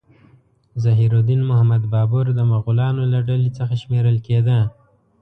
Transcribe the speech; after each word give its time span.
ظهیر 0.83 1.11
الدین 1.17 1.41
محمد 1.49 1.83
بابر 1.93 2.25
د 2.33 2.39
مغولانو 2.51 3.03
له 3.13 3.19
ډلې 3.27 3.49
څخه 3.57 3.73
شمیرل 3.81 4.17
کېده. 4.25 4.59